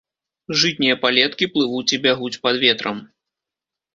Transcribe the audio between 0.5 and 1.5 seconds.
Жытнія палеткі